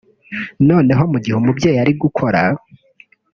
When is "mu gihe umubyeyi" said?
1.11-1.79